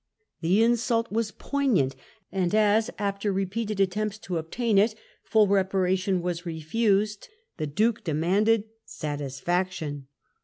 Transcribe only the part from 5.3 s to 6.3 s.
reparation